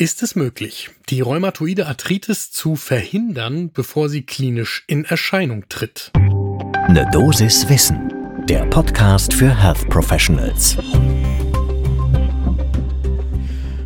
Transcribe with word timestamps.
Ist 0.00 0.22
es 0.22 0.36
möglich, 0.36 0.90
die 1.08 1.22
rheumatoide 1.22 1.88
Arthritis 1.88 2.52
zu 2.52 2.76
verhindern, 2.76 3.72
bevor 3.72 4.08
sie 4.08 4.22
klinisch 4.22 4.84
in 4.86 5.04
Erscheinung 5.04 5.64
tritt? 5.68 6.12
Ne 6.88 7.04
Dosis 7.10 7.68
Wissen, 7.68 8.12
der 8.48 8.64
Podcast 8.66 9.34
für 9.34 9.52
Health 9.60 9.88
Professionals. 9.88 10.76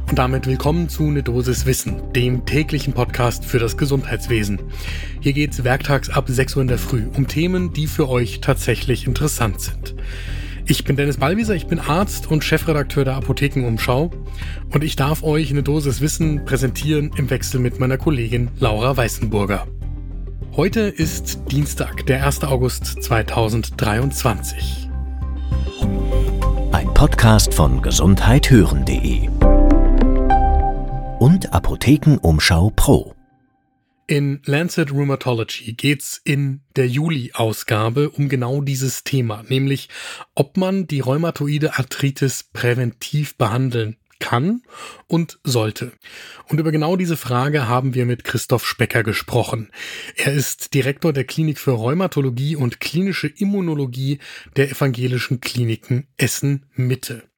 Und 0.07 0.19
damit 0.19 0.47
willkommen 0.47 0.91
zu 0.91 1.05
Ne 1.05 1.23
Dosis 1.23 1.65
Wissen, 1.65 2.13
dem 2.13 2.45
täglichen 2.45 2.93
Podcast 2.93 3.47
für 3.47 3.59
das 3.59 3.79
Gesundheitswesen. 3.79 4.61
Hier 5.23 5.33
geht's 5.33 5.65
werktags 5.65 6.11
ab 6.11 6.27
6 6.29 6.57
Uhr 6.57 6.61
in 6.61 6.69
der 6.69 6.77
Früh 6.77 7.07
um 7.17 7.27
Themen, 7.27 7.73
die 7.73 7.87
für 7.87 8.11
euch 8.11 8.43
tatsächlich 8.43 9.07
interessant 9.07 9.63
sind. 9.63 9.95
Ich 10.65 10.85
bin 10.85 10.97
Dennis 10.97 11.17
Ballwieser, 11.17 11.55
ich 11.55 11.67
bin 11.67 11.81
Arzt 11.81 12.31
und 12.31 12.45
Chefredakteur 12.45 13.05
der 13.05 13.17
Apothekenumschau 13.17 14.13
und 14.73 14.85
ich 14.85 14.95
darf 14.95 15.25
euch 15.25 15.51
eine 15.51 15.65
Dosis 15.65 16.01
Wissen 16.01 16.45
präsentieren 16.45 17.11
im 17.17 17.31
Wechsel 17.31 17.59
mit 17.59 17.81
meiner 17.81 17.99
Kollegin 17.99 18.49
Laura 18.61 18.97
Weißenburger. 18.97 19.67
Heute 20.55 20.83
ist 20.83 21.41
Dienstag, 21.51 22.07
der 22.07 22.25
1. 22.25 22.45
August 22.45 23.03
2023. 23.03 24.89
Ein 26.71 26.95
Podcast 26.95 27.55
von 27.55 27.83
gesundheithören.de 27.83 29.29
und 31.19 31.53
Apothekenumschau 31.53 32.71
Pro. 32.77 33.12
In 34.13 34.43
Lancet 34.45 34.93
Rheumatology 34.93 35.73
geht's 35.73 36.21
in 36.23 36.61
der 36.77 36.87
Juli-Ausgabe 36.87 38.11
um 38.11 38.29
genau 38.29 38.61
dieses 38.61 39.05
Thema, 39.05 39.43
nämlich 39.49 39.89
ob 40.35 40.59
man 40.59 40.87
die 40.87 41.01
rheumatoide 41.01 41.79
Arthritis 41.79 42.43
präventiv 42.43 43.39
behandeln 43.39 43.97
kann 44.19 44.65
und 45.07 45.39
sollte. 45.45 45.93
Und 46.47 46.61
über 46.61 46.73
genau 46.73 46.97
diese 46.97 47.17
Frage 47.17 47.69
haben 47.69 47.95
wir 47.95 48.05
mit 48.05 48.23
Christoph 48.23 48.67
Specker 48.67 49.03
gesprochen. 49.03 49.71
Er 50.17 50.35
ist 50.35 50.75
Direktor 50.75 51.15
der 51.15 51.25
Klinik 51.25 51.59
für 51.59 51.71
Rheumatologie 51.71 52.55
und 52.55 52.81
klinische 52.81 53.29
Immunologie 53.29 54.19
der 54.57 54.71
Evangelischen 54.71 55.41
Kliniken 55.41 56.07
Essen 56.19 56.67
Mitte. 56.75 57.32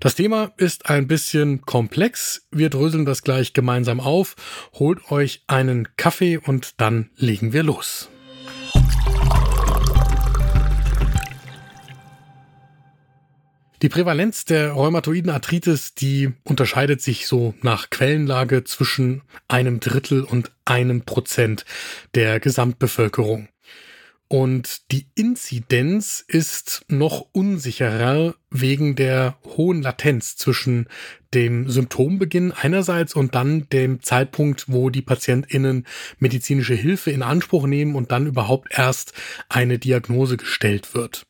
Das 0.00 0.14
Thema 0.14 0.52
ist 0.56 0.88
ein 0.88 1.08
bisschen 1.08 1.62
komplex. 1.62 2.46
Wir 2.50 2.70
dröseln 2.70 3.04
das 3.04 3.22
gleich 3.22 3.52
gemeinsam 3.52 4.00
auf. 4.00 4.36
Holt 4.74 5.10
euch 5.10 5.42
einen 5.46 5.88
Kaffee 5.96 6.38
und 6.38 6.80
dann 6.80 7.10
legen 7.16 7.52
wir 7.52 7.62
los. 7.62 8.08
Die 13.80 13.88
Prävalenz 13.88 14.44
der 14.44 14.72
rheumatoiden 14.72 15.30
Arthritis, 15.30 15.94
die 15.94 16.32
unterscheidet 16.42 17.00
sich 17.00 17.28
so 17.28 17.54
nach 17.62 17.90
Quellenlage 17.90 18.64
zwischen 18.64 19.22
einem 19.46 19.78
Drittel 19.78 20.24
und 20.24 20.50
einem 20.64 21.02
Prozent 21.02 21.64
der 22.16 22.40
Gesamtbevölkerung. 22.40 23.48
Und 24.28 24.92
die 24.92 25.06
Inzidenz 25.14 26.22
ist 26.28 26.84
noch 26.88 27.26
unsicherer 27.32 28.34
wegen 28.50 28.94
der 28.94 29.38
hohen 29.56 29.80
Latenz 29.80 30.36
zwischen 30.36 30.86
dem 31.32 31.70
Symptombeginn 31.70 32.52
einerseits 32.52 33.14
und 33.14 33.34
dann 33.34 33.68
dem 33.70 34.02
Zeitpunkt, 34.02 34.66
wo 34.68 34.90
die 34.90 35.00
PatientInnen 35.00 35.86
medizinische 36.18 36.74
Hilfe 36.74 37.10
in 37.10 37.22
Anspruch 37.22 37.66
nehmen 37.66 37.96
und 37.96 38.12
dann 38.12 38.26
überhaupt 38.26 38.68
erst 38.70 39.14
eine 39.48 39.78
Diagnose 39.78 40.36
gestellt 40.36 40.94
wird. 40.94 41.26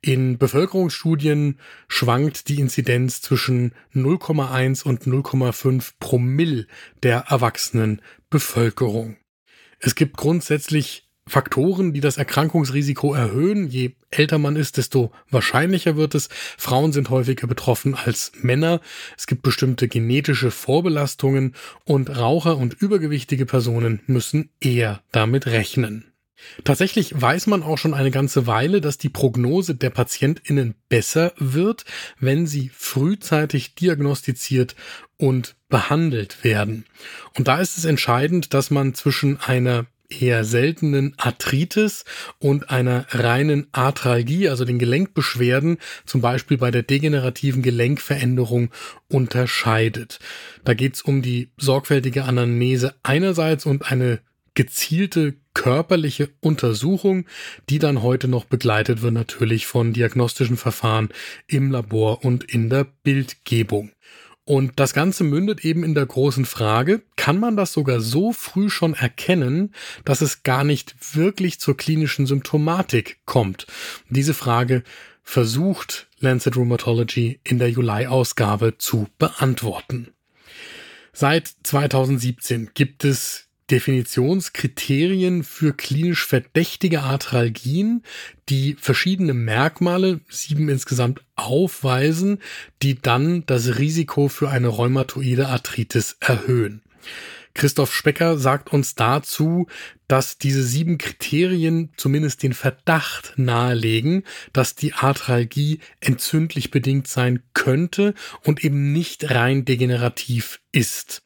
In 0.00 0.38
Bevölkerungsstudien 0.38 1.58
schwankt 1.88 2.48
die 2.48 2.60
Inzidenz 2.60 3.22
zwischen 3.22 3.74
0,1 3.92 4.84
und 4.84 5.02
0,5 5.02 5.94
Promille 5.98 6.68
der 7.02 7.24
erwachsenen 7.28 8.02
Bevölkerung. 8.30 9.16
Es 9.80 9.96
gibt 9.96 10.16
grundsätzlich 10.16 11.05
Faktoren, 11.28 11.92
die 11.92 12.00
das 12.00 12.18
Erkrankungsrisiko 12.18 13.12
erhöhen. 13.12 13.68
Je 13.68 13.92
älter 14.10 14.38
man 14.38 14.54
ist, 14.54 14.76
desto 14.76 15.10
wahrscheinlicher 15.28 15.96
wird 15.96 16.14
es. 16.14 16.28
Frauen 16.56 16.92
sind 16.92 17.10
häufiger 17.10 17.48
betroffen 17.48 17.94
als 17.96 18.32
Männer. 18.40 18.80
Es 19.16 19.26
gibt 19.26 19.42
bestimmte 19.42 19.88
genetische 19.88 20.52
Vorbelastungen 20.52 21.54
und 21.84 22.16
Raucher 22.16 22.56
und 22.56 22.74
übergewichtige 22.74 23.44
Personen 23.44 24.00
müssen 24.06 24.50
eher 24.60 25.02
damit 25.10 25.46
rechnen. 25.46 26.12
Tatsächlich 26.64 27.20
weiß 27.20 27.46
man 27.46 27.62
auch 27.62 27.78
schon 27.78 27.94
eine 27.94 28.10
ganze 28.10 28.46
Weile, 28.46 28.80
dass 28.80 28.98
die 28.98 29.08
Prognose 29.08 29.74
der 29.74 29.90
Patientinnen 29.90 30.74
besser 30.88 31.32
wird, 31.38 31.84
wenn 32.20 32.46
sie 32.46 32.70
frühzeitig 32.74 33.74
diagnostiziert 33.74 34.76
und 35.16 35.56
behandelt 35.68 36.44
werden. 36.44 36.84
Und 37.36 37.48
da 37.48 37.58
ist 37.60 37.78
es 37.78 37.84
entscheidend, 37.84 38.54
dass 38.54 38.70
man 38.70 38.94
zwischen 38.94 39.40
einer 39.40 39.86
eher 40.10 40.44
seltenen 40.44 41.14
Arthritis 41.16 42.04
und 42.38 42.70
einer 42.70 43.06
reinen 43.10 43.66
Arthralgie, 43.72 44.48
also 44.48 44.64
den 44.64 44.78
Gelenkbeschwerden, 44.78 45.78
zum 46.04 46.20
Beispiel 46.20 46.58
bei 46.58 46.70
der 46.70 46.82
degenerativen 46.82 47.62
Gelenkveränderung, 47.62 48.70
unterscheidet. 49.08 50.18
Da 50.64 50.74
geht 50.74 50.94
es 50.94 51.02
um 51.02 51.22
die 51.22 51.50
sorgfältige 51.56 52.24
Anamnese 52.24 52.94
einerseits 53.02 53.66
und 53.66 53.90
eine 53.90 54.20
gezielte 54.54 55.34
körperliche 55.54 56.30
Untersuchung, 56.40 57.26
die 57.70 57.78
dann 57.78 58.02
heute 58.02 58.28
noch 58.28 58.44
begleitet 58.44 59.02
wird 59.02 59.14
natürlich 59.14 59.66
von 59.66 59.92
diagnostischen 59.92 60.56
Verfahren 60.56 61.08
im 61.46 61.70
Labor 61.70 62.24
und 62.24 62.44
in 62.44 62.68
der 62.68 62.84
Bildgebung. 62.84 63.92
Und 64.48 64.78
das 64.78 64.94
Ganze 64.94 65.24
mündet 65.24 65.64
eben 65.64 65.82
in 65.82 65.94
der 65.94 66.06
großen 66.06 66.44
Frage, 66.44 67.02
kann 67.16 67.40
man 67.40 67.56
das 67.56 67.72
sogar 67.72 68.00
so 68.00 68.32
früh 68.32 68.70
schon 68.70 68.94
erkennen, 68.94 69.74
dass 70.04 70.20
es 70.20 70.44
gar 70.44 70.62
nicht 70.62 71.16
wirklich 71.16 71.58
zur 71.58 71.76
klinischen 71.76 72.26
Symptomatik 72.26 73.18
kommt? 73.26 73.66
Diese 74.08 74.34
Frage 74.34 74.84
versucht 75.24 76.06
Lancet 76.20 76.56
Rheumatology 76.56 77.40
in 77.42 77.58
der 77.58 77.70
Juli-Ausgabe 77.70 78.78
zu 78.78 79.08
beantworten. 79.18 80.12
Seit 81.12 81.52
2017 81.64 82.70
gibt 82.72 83.04
es 83.04 83.45
Definitionskriterien 83.70 85.42
für 85.42 85.72
klinisch 85.74 86.24
verdächtige 86.24 87.02
Arthralgien, 87.02 88.02
die 88.48 88.76
verschiedene 88.78 89.34
Merkmale, 89.34 90.20
sieben 90.28 90.68
insgesamt, 90.68 91.22
aufweisen, 91.34 92.38
die 92.82 93.00
dann 93.00 93.44
das 93.46 93.78
Risiko 93.78 94.28
für 94.28 94.50
eine 94.50 94.68
rheumatoide 94.68 95.48
Arthritis 95.48 96.16
erhöhen. 96.20 96.82
Christoph 97.56 97.94
Specker 97.94 98.36
sagt 98.36 98.72
uns 98.72 98.94
dazu, 98.96 99.66
dass 100.08 100.36
diese 100.36 100.62
sieben 100.62 100.98
Kriterien 100.98 101.90
zumindest 101.96 102.42
den 102.42 102.52
Verdacht 102.52 103.32
nahelegen, 103.36 104.24
dass 104.52 104.74
die 104.74 104.92
Arthralgie 104.92 105.80
entzündlich 106.00 106.70
bedingt 106.70 107.08
sein 107.08 107.42
könnte 107.54 108.14
und 108.44 108.62
eben 108.62 108.92
nicht 108.92 109.30
rein 109.30 109.64
degenerativ 109.64 110.60
ist. 110.70 111.25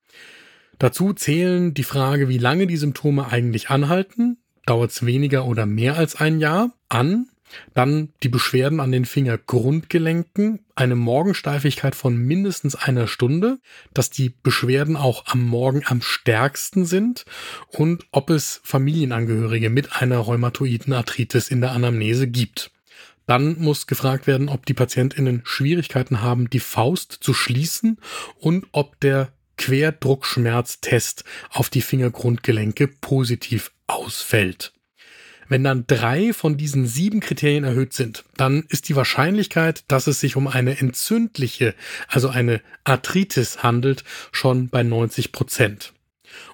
Dazu 0.80 1.12
zählen 1.12 1.74
die 1.74 1.84
Frage, 1.84 2.30
wie 2.30 2.38
lange 2.38 2.66
die 2.66 2.78
Symptome 2.78 3.30
eigentlich 3.30 3.68
anhalten, 3.68 4.38
dauert 4.64 4.90
es 4.90 5.04
weniger 5.04 5.44
oder 5.44 5.66
mehr 5.66 5.96
als 5.96 6.16
ein 6.16 6.40
Jahr, 6.40 6.72
an, 6.88 7.28
dann 7.74 8.14
die 8.22 8.30
Beschwerden 8.30 8.80
an 8.80 8.90
den 8.90 9.04
Fingergrundgelenken, 9.04 10.60
eine 10.74 10.94
Morgensteifigkeit 10.94 11.94
von 11.94 12.16
mindestens 12.16 12.76
einer 12.76 13.08
Stunde, 13.08 13.58
dass 13.92 14.08
die 14.08 14.32
Beschwerden 14.42 14.96
auch 14.96 15.26
am 15.26 15.42
Morgen 15.42 15.82
am 15.84 16.00
stärksten 16.00 16.86
sind. 16.86 17.26
Und 17.68 18.06
ob 18.10 18.30
es 18.30 18.62
Familienangehörige 18.64 19.68
mit 19.68 20.00
einer 20.00 20.16
rheumatoiden 20.16 20.94
Arthritis 20.94 21.48
in 21.48 21.60
der 21.60 21.72
Anamnese 21.72 22.26
gibt. 22.26 22.70
Dann 23.26 23.58
muss 23.58 23.86
gefragt 23.86 24.26
werden, 24.26 24.48
ob 24.48 24.64
die 24.64 24.74
Patientinnen 24.74 25.42
Schwierigkeiten 25.44 26.22
haben, 26.22 26.48
die 26.48 26.58
Faust 26.58 27.18
zu 27.20 27.34
schließen 27.34 27.98
und 28.38 28.66
ob 28.72 28.98
der 29.00 29.30
Querdruckschmerztest 29.60 31.24
auf 31.50 31.68
die 31.68 31.82
Fingergrundgelenke 31.82 32.88
positiv 32.88 33.72
ausfällt. 33.86 34.72
Wenn 35.48 35.64
dann 35.64 35.84
drei 35.86 36.32
von 36.32 36.56
diesen 36.56 36.86
sieben 36.86 37.20
Kriterien 37.20 37.64
erhöht 37.64 37.92
sind, 37.92 38.24
dann 38.36 38.64
ist 38.68 38.88
die 38.88 38.96
Wahrscheinlichkeit, 38.96 39.84
dass 39.88 40.06
es 40.06 40.18
sich 40.18 40.36
um 40.36 40.48
eine 40.48 40.78
entzündliche, 40.78 41.74
also 42.08 42.30
eine 42.30 42.62
Arthritis 42.84 43.62
handelt, 43.62 44.02
schon 44.32 44.68
bei 44.70 44.82
90 44.82 45.32
Prozent. 45.32 45.92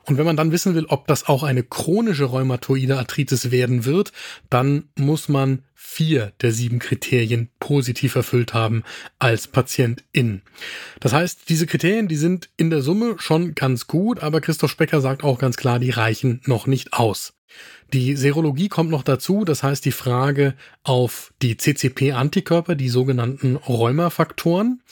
Und 0.04 0.18
wenn 0.18 0.26
man 0.26 0.36
dann 0.36 0.52
wissen 0.52 0.74
will, 0.74 0.86
ob 0.86 1.06
das 1.06 1.26
auch 1.26 1.42
eine 1.42 1.62
chronische 1.62 2.24
rheumatoide 2.24 2.98
Arthritis 2.98 3.50
werden 3.50 3.84
wird, 3.84 4.12
dann 4.50 4.88
muss 4.96 5.28
man 5.28 5.62
vier 5.74 6.32
der 6.40 6.52
sieben 6.52 6.78
Kriterien 6.78 7.48
positiv 7.60 8.14
erfüllt 8.16 8.54
haben 8.54 8.82
als 9.18 9.46
Patientin. 9.46 10.42
Das 11.00 11.12
heißt, 11.12 11.48
diese 11.48 11.66
Kriterien, 11.66 12.08
die 12.08 12.16
sind 12.16 12.50
in 12.56 12.70
der 12.70 12.82
Summe 12.82 13.16
schon 13.18 13.54
ganz 13.54 13.86
gut, 13.86 14.20
aber 14.20 14.40
Christoph 14.40 14.70
Specker 14.70 15.00
sagt 15.00 15.24
auch 15.24 15.38
ganz 15.38 15.56
klar, 15.56 15.78
die 15.78 15.90
reichen 15.90 16.40
noch 16.44 16.66
nicht 16.66 16.92
aus. 16.92 17.34
Die 17.92 18.16
Serologie 18.16 18.68
kommt 18.68 18.90
noch 18.90 19.04
dazu, 19.04 19.44
das 19.44 19.62
heißt 19.62 19.84
die 19.84 19.92
Frage 19.92 20.54
auf 20.82 21.32
die 21.40 21.56
CCP-Antikörper, 21.56 22.74
die 22.74 22.88
sogenannten 22.88 23.56
Rheumafaktoren. 23.56 24.82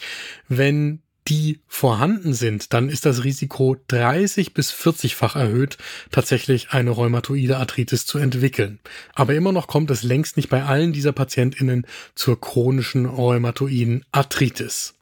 Wenn 0.48 1.02
die 1.28 1.60
vorhanden 1.66 2.34
sind, 2.34 2.72
dann 2.72 2.88
ist 2.88 3.06
das 3.06 3.24
Risiko 3.24 3.76
30 3.88 4.52
bis 4.52 4.72
40-fach 4.72 5.36
erhöht, 5.36 5.78
tatsächlich 6.10 6.70
eine 6.70 6.90
rheumatoide 6.90 7.56
Arthritis 7.56 8.06
zu 8.06 8.18
entwickeln. 8.18 8.78
Aber 9.14 9.34
immer 9.34 9.52
noch 9.52 9.66
kommt 9.66 9.90
es 9.90 10.02
längst 10.02 10.36
nicht 10.36 10.50
bei 10.50 10.64
allen 10.64 10.92
dieser 10.92 11.12
PatientInnen 11.12 11.86
zur 12.14 12.40
chronischen 12.40 13.06
rheumatoiden 13.06 14.04
Arthritis. 14.12 14.94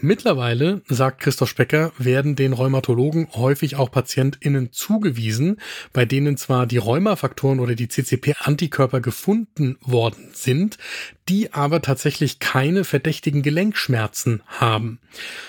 Mittlerweile, 0.00 0.82
sagt 0.88 1.20
Christoph 1.20 1.50
Specker, 1.50 1.92
werden 1.98 2.34
den 2.34 2.52
Rheumatologen 2.52 3.28
häufig 3.32 3.76
auch 3.76 3.92
PatientInnen 3.92 4.72
zugewiesen, 4.72 5.60
bei 5.92 6.04
denen 6.04 6.36
zwar 6.36 6.66
die 6.66 6.78
Rheumafaktoren 6.78 7.60
oder 7.60 7.76
die 7.76 7.86
CCP-Antikörper 7.86 9.00
gefunden 9.00 9.78
worden 9.80 10.30
sind, 10.32 10.78
die 11.28 11.52
aber 11.52 11.80
tatsächlich 11.80 12.40
keine 12.40 12.82
verdächtigen 12.82 13.42
Gelenkschmerzen 13.42 14.42
haben. 14.48 14.98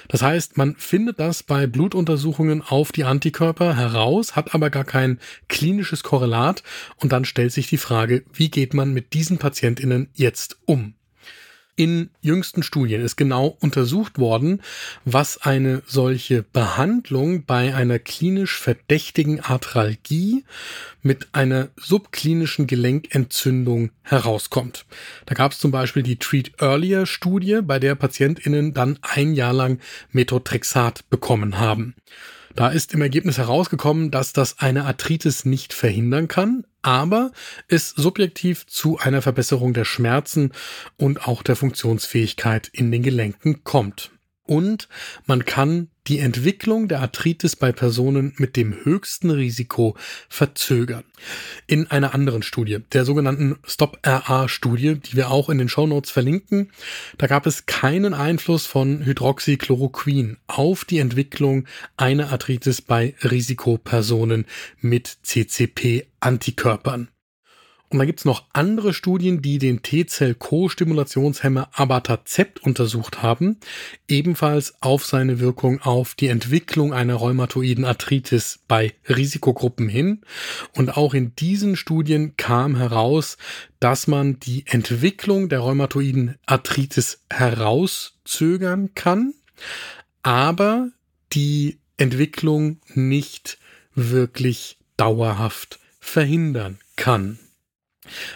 Das 0.09 0.21
heißt, 0.21 0.57
man 0.57 0.75
findet 0.75 1.19
das 1.19 1.41
bei 1.41 1.65
Blutuntersuchungen 1.65 2.61
auf 2.61 2.91
die 2.91 3.03
Antikörper 3.03 3.75
heraus, 3.75 4.35
hat 4.35 4.53
aber 4.53 4.69
gar 4.69 4.85
kein 4.85 5.19
klinisches 5.49 6.03
Korrelat 6.03 6.61
und 6.97 7.11
dann 7.11 7.25
stellt 7.25 7.51
sich 7.51 7.67
die 7.67 7.77
Frage, 7.77 8.23
wie 8.31 8.51
geht 8.51 8.75
man 8.75 8.93
mit 8.93 9.13
diesen 9.13 9.39
PatientInnen 9.39 10.09
jetzt 10.13 10.59
um? 10.65 10.93
In 11.77 12.09
jüngsten 12.21 12.63
Studien 12.63 13.01
ist 13.01 13.17
genau 13.17 13.57
untersucht 13.59 14.17
worden, 14.17 14.61
was 15.03 15.41
eine 15.41 15.81
solche 15.85 16.41
Behandlung 16.41 17.43
bei 17.43 17.75
einer 17.75 17.99
klinisch 17.99 18.57
verdächtigen 18.57 19.41
Arthralgie 19.41 20.45
mit 21.01 21.27
einer 21.33 21.67
subklinischen 21.75 22.65
Gelenkentzündung 22.65 23.91
herauskommt. 24.03 24.85
Da 25.25 25.35
gab 25.35 25.51
es 25.51 25.59
zum 25.59 25.71
Beispiel 25.71 26.03
die 26.03 26.17
Treat 26.17 26.53
Earlier 26.61 27.05
Studie, 27.05 27.59
bei 27.61 27.77
der 27.77 27.95
PatientInnen 27.95 28.73
dann 28.73 28.97
ein 29.01 29.33
Jahr 29.33 29.53
lang 29.53 29.79
Methotrexat 30.13 31.09
bekommen 31.09 31.59
haben. 31.59 31.93
Da 32.55 32.69
ist 32.69 32.93
im 32.93 33.01
Ergebnis 33.01 33.37
herausgekommen, 33.37 34.11
dass 34.11 34.31
das 34.31 34.59
eine 34.59 34.85
Arthritis 34.85 35.43
nicht 35.43 35.73
verhindern 35.73 36.29
kann, 36.29 36.65
aber 36.85 37.31
es 37.67 37.89
subjektiv 37.89 38.67
zu 38.67 38.99
einer 38.99 39.23
Verbesserung 39.23 39.73
der 39.73 39.85
Schmerzen 39.85 40.51
und 40.97 41.27
auch 41.27 41.41
der 41.41 41.55
Funktionsfähigkeit 41.55 42.69
in 42.71 42.91
den 42.91 43.01
Gelenken 43.01 43.63
kommt. 43.63 44.11
Und 44.43 44.87
man 45.25 45.45
kann 45.45 45.89
die 46.07 46.19
Entwicklung 46.19 46.87
der 46.87 47.01
Arthritis 47.01 47.55
bei 47.55 47.71
Personen 47.71 48.33
mit 48.37 48.55
dem 48.55 48.85
höchsten 48.85 49.31
Risiko 49.31 49.95
verzögern. 50.29 51.03
In 51.67 51.89
einer 51.89 52.13
anderen 52.13 52.43
Studie, 52.43 52.79
der 52.93 53.05
sogenannten 53.05 53.57
Stop-RA-Studie, 53.63 54.95
die 54.95 55.15
wir 55.15 55.31
auch 55.31 55.49
in 55.49 55.57
den 55.57 55.69
Show 55.69 55.87
Notes 55.87 56.11
verlinken, 56.11 56.71
da 57.17 57.27
gab 57.27 57.47
es 57.47 57.65
keinen 57.65 58.13
Einfluss 58.13 58.65
von 58.65 59.03
Hydroxychloroquin 59.05 60.37
auf 60.47 60.85
die 60.85 60.99
Entwicklung 60.99 61.65
einer 61.97 62.31
Arthritis 62.31 62.81
bei 62.81 63.15
Risikopersonen 63.23 64.45
mit 64.81 65.17
CCP-Antikörpern. 65.23 67.09
Und 67.89 67.99
da 67.99 68.05
gibt's 68.05 68.25
noch 68.25 68.45
andere 68.51 68.93
Studien, 68.93 69.41
die 69.41 69.59
den 69.59 69.83
T-Zell-Co-Stimulationshemmer 69.83 71.69
Abatacept 71.73 72.63
untersucht 72.63 73.21
haben, 73.21 73.57
ebenfalls 74.07 74.81
auf 74.81 75.05
seine 75.05 75.39
Wirkung 75.39 75.81
auf 75.81 76.15
die 76.15 76.27
Entwicklung 76.27 76.93
einer 76.93 77.13
rheumatoiden 77.15 77.85
Arthritis 77.85 78.59
bei 78.67 78.95
Risikogruppen 79.07 79.87
hin. 79.87 80.21
Und 80.75 80.97
auch 80.97 81.13
in 81.13 81.35
diesen 81.35 81.75
Studien 81.75 82.35
kam 82.37 82.75
heraus, 82.75 83.37
dass 83.79 84.07
man 84.07 84.39
die 84.39 84.65
Entwicklung 84.67 85.47
der 85.47 85.59
rheumatoiden 85.59 86.35
Arthritis 86.47 87.21
herauszögern 87.29 88.95
kann, 88.95 89.35
aber 90.23 90.89
die 91.33 91.77
Entwicklung 91.97 92.79
nicht 92.93 93.59
wirklich 93.93 94.77
dauerhaft 94.97 95.79
verhindern 95.99 96.79
kann. 96.95 97.39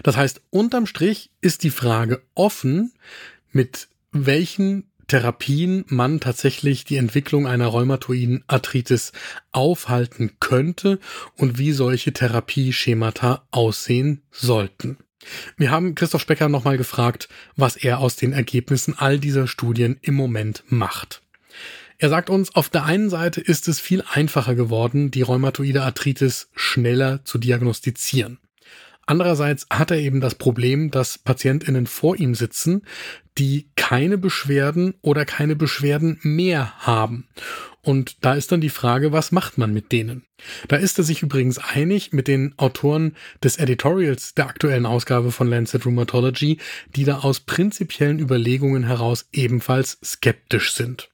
Das 0.03 0.17
heißt, 0.17 0.41
unterm 0.49 0.85
Strich 0.85 1.31
ist 1.41 1.63
die 1.63 1.69
Frage 1.69 2.21
offen, 2.35 2.93
mit 3.51 3.87
welchen 4.11 4.89
Therapien 5.07 5.85
man 5.87 6.19
tatsächlich 6.19 6.85
die 6.85 6.97
Entwicklung 6.97 7.47
einer 7.47 7.67
rheumatoiden 7.67 8.43
Arthritis 8.47 9.11
aufhalten 9.51 10.33
könnte 10.39 10.99
und 11.35 11.57
wie 11.57 11.71
solche 11.71 12.13
Therapieschemata 12.13 13.47
aussehen 13.51 14.21
sollten. 14.31 14.97
Wir 15.57 15.71
haben 15.71 15.95
Christoph 15.95 16.21
Specker 16.21 16.47
nochmal 16.47 16.77
gefragt, 16.77 17.27
was 17.55 17.75
er 17.75 17.99
aus 17.99 18.15
den 18.15 18.33
Ergebnissen 18.33 18.97
all 18.97 19.19
dieser 19.19 19.47
Studien 19.47 19.97
im 20.01 20.13
Moment 20.13 20.63
macht. 20.67 21.21
Er 21.97 22.09
sagt 22.09 22.29
uns, 22.29 22.55
auf 22.55 22.69
der 22.69 22.85
einen 22.85 23.09
Seite 23.09 23.41
ist 23.41 23.67
es 23.67 23.81
viel 23.81 24.03
einfacher 24.09 24.55
geworden, 24.55 25.11
die 25.11 25.21
rheumatoide 25.21 25.83
Arthritis 25.83 26.49
schneller 26.55 27.25
zu 27.25 27.37
diagnostizieren. 27.37 28.39
Andererseits 29.09 29.65
hat 29.71 29.89
er 29.89 29.97
eben 29.97 30.21
das 30.21 30.35
Problem, 30.35 30.91
dass 30.91 31.17
PatientInnen 31.17 31.87
vor 31.87 32.19
ihm 32.19 32.35
sitzen, 32.35 32.83
die 33.39 33.71
keine 33.75 34.19
Beschwerden 34.19 34.93
oder 35.01 35.25
keine 35.25 35.55
Beschwerden 35.55 36.19
mehr 36.21 36.77
haben. 36.77 37.27
Und 37.81 38.23
da 38.23 38.35
ist 38.35 38.51
dann 38.51 38.61
die 38.61 38.69
Frage, 38.69 39.11
was 39.11 39.31
macht 39.31 39.57
man 39.57 39.73
mit 39.73 39.91
denen? 39.91 40.25
Da 40.67 40.75
ist 40.75 40.99
er 40.99 41.03
sich 41.03 41.23
übrigens 41.23 41.57
einig 41.57 42.13
mit 42.13 42.27
den 42.27 42.53
Autoren 42.59 43.15
des 43.43 43.57
Editorials 43.57 44.35
der 44.35 44.45
aktuellen 44.45 44.85
Ausgabe 44.85 45.31
von 45.31 45.47
Lancet 45.47 45.87
Rheumatology, 45.87 46.59
die 46.95 47.03
da 47.03 47.17
aus 47.21 47.39
prinzipiellen 47.39 48.19
Überlegungen 48.19 48.83
heraus 48.83 49.27
ebenfalls 49.31 49.97
skeptisch 50.05 50.73
sind. 50.73 51.09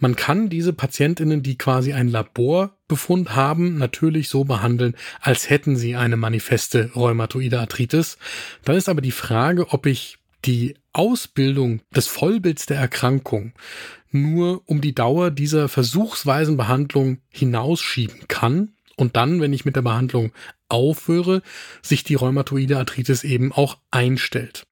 Man 0.00 0.16
kann 0.16 0.48
diese 0.48 0.72
Patientinnen, 0.72 1.42
die 1.42 1.58
quasi 1.58 1.92
ein 1.92 2.08
Laborbefund 2.08 3.36
haben, 3.36 3.76
natürlich 3.76 4.30
so 4.30 4.44
behandeln, 4.44 4.96
als 5.20 5.50
hätten 5.50 5.76
sie 5.76 5.94
eine 5.94 6.16
manifeste 6.16 6.90
rheumatoide 6.96 7.60
Arthritis. 7.60 8.16
Dann 8.64 8.76
ist 8.76 8.88
aber 8.88 9.02
die 9.02 9.10
Frage, 9.10 9.68
ob 9.68 9.84
ich 9.84 10.16
die 10.46 10.74
Ausbildung 10.94 11.82
des 11.94 12.06
Vollbilds 12.06 12.64
der 12.64 12.78
Erkrankung 12.78 13.52
nur 14.10 14.62
um 14.64 14.80
die 14.80 14.94
Dauer 14.94 15.30
dieser 15.30 15.68
versuchsweisen 15.68 16.56
Behandlung 16.56 17.18
hinausschieben 17.28 18.26
kann 18.26 18.72
und 18.96 19.16
dann, 19.16 19.42
wenn 19.42 19.52
ich 19.52 19.66
mit 19.66 19.76
der 19.76 19.82
Behandlung 19.82 20.32
aufhöre, 20.68 21.42
sich 21.82 22.04
die 22.04 22.14
rheumatoide 22.14 22.78
Arthritis 22.78 23.22
eben 23.22 23.52
auch 23.52 23.76
einstellt 23.90 24.64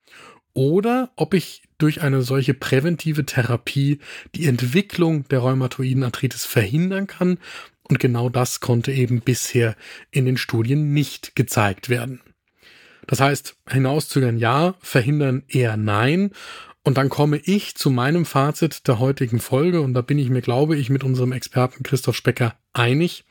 oder 0.55 1.11
ob 1.17 1.35
ich 1.35 1.63
durch 1.79 2.03
eine 2.03 2.23
solche 2.23 2.55
präventive 2.55 3.25
Therapie 3.25 4.01
die 4.35 4.47
Entwicklung 4.47 5.27
der 5.29 5.41
rheumatoiden 5.41 6.03
Arthritis 6.03 6.45
verhindern 6.45 7.07
kann. 7.07 7.39
Und 7.85 8.01
genau 8.01 8.29
das 8.29 8.61
konnte 8.61 8.93
eben 8.93 9.21
bisher 9.21 9.77
in 10.11 10.27
den 10.27 10.37
Studien 10.37 10.93
nicht 10.93 11.37
gezeigt 11.37 11.89
werden. 11.89 12.21
Das 13.07 13.21
heißt, 13.21 13.57
hinauszögern 13.71 14.37
ja, 14.37 14.75
verhindern 14.81 15.45
eher 15.49 15.77
nein. 15.77 16.31
Und 16.85 16.99
dann 16.99 17.09
komme 17.09 17.39
ich 17.39 17.75
zu 17.75 17.91
meinem 17.91 18.25
Fazit 18.25 18.87
der 18.87 18.99
heutigen 18.99 19.41
Folge 19.41 19.81
und 19.81 19.95
da 19.95 20.03
bin 20.03 20.19
ich 20.19 20.31
mir, 20.31 20.43
glaube 20.43 20.77
ich, 20.77 20.91
mit 20.91 21.05
unserem 21.05 21.33
Experten 21.33 21.83
Christoph 21.83 22.17
Specker 22.17 22.57
einig. 22.79 23.25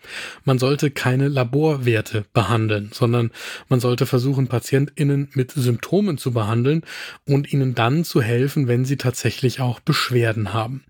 Man 0.43 0.59
sollte 0.59 0.91
keine 0.91 1.27
Laborwerte 1.27 2.25
behandeln, 2.33 2.91
sondern 2.93 3.31
man 3.69 3.79
sollte 3.79 4.05
versuchen, 4.05 4.47
PatientInnen 4.47 5.29
mit 5.33 5.51
Symptomen 5.51 6.17
zu 6.17 6.31
behandeln 6.31 6.83
und 7.25 7.51
ihnen 7.51 7.75
dann 7.75 8.03
zu 8.03 8.21
helfen, 8.21 8.67
wenn 8.67 8.85
sie 8.85 8.97
tatsächlich 8.97 9.61
auch 9.61 9.79
Beschwerden 9.79 10.53
haben. 10.53 10.83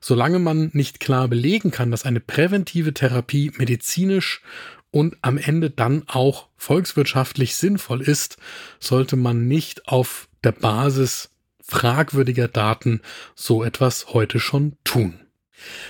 Solange 0.00 0.38
man 0.38 0.70
nicht 0.72 1.00
klar 1.00 1.28
belegen 1.28 1.70
kann, 1.70 1.90
dass 1.90 2.04
eine 2.04 2.20
präventive 2.20 2.94
Therapie 2.94 3.52
medizinisch 3.56 4.42
und 4.90 5.16
am 5.22 5.38
Ende 5.38 5.70
dann 5.70 6.04
auch 6.06 6.48
volkswirtschaftlich 6.56 7.56
sinnvoll 7.56 8.02
ist, 8.02 8.36
sollte 8.78 9.16
man 9.16 9.48
nicht 9.48 9.88
auf 9.88 10.28
der 10.44 10.52
Basis 10.52 11.30
fragwürdiger 11.62 12.48
Daten 12.48 13.00
so 13.34 13.64
etwas 13.64 14.08
heute 14.12 14.38
schon 14.38 14.76
tun. 14.84 15.21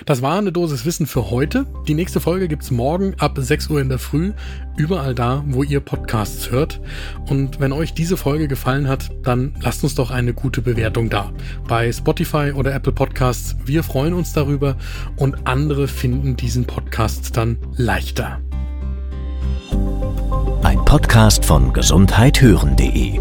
Das 0.06 0.22
war 0.22 0.38
eine 0.38 0.52
Dosis 0.52 0.84
Wissen 0.84 1.06
für 1.06 1.30
heute. 1.30 1.66
Die 1.86 1.94
nächste 1.94 2.20
Folge 2.20 2.48
gibt's 2.48 2.70
morgen 2.70 3.14
ab 3.18 3.36
6 3.38 3.68
Uhr 3.70 3.80
in 3.80 3.88
der 3.88 3.98
Früh, 3.98 4.32
überall 4.76 5.14
da, 5.14 5.44
wo 5.46 5.62
ihr 5.62 5.80
Podcasts 5.80 6.50
hört. 6.50 6.80
Und 7.28 7.60
wenn 7.60 7.72
euch 7.72 7.94
diese 7.94 8.16
Folge 8.16 8.48
gefallen 8.48 8.88
hat, 8.88 9.10
dann 9.22 9.54
lasst 9.60 9.82
uns 9.84 9.94
doch 9.94 10.10
eine 10.10 10.34
gute 10.34 10.62
Bewertung 10.62 11.08
da. 11.08 11.32
Bei 11.68 11.92
Spotify 11.92 12.52
oder 12.54 12.74
Apple 12.74 12.92
Podcasts. 12.92 13.56
Wir 13.64 13.82
freuen 13.82 14.14
uns 14.14 14.32
darüber 14.32 14.76
und 15.16 15.46
andere 15.46 15.88
finden 15.88 16.36
diesen 16.36 16.66
Podcast 16.66 17.36
dann 17.36 17.58
leichter. 17.76 18.40
Ein 20.62 20.84
Podcast 20.84 21.44
von 21.44 21.72
gesundheithören.de 21.72 23.18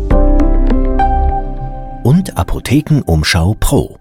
und 2.03 2.37
Apothekenumschau 2.37 3.55
Pro. 3.59 4.00